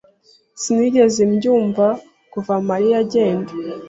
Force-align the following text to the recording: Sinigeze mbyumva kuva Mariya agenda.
Sinigeze 0.61 1.21
mbyumva 1.31 1.85
kuva 2.33 2.53
Mariya 2.69 2.95
agenda. 3.03 3.51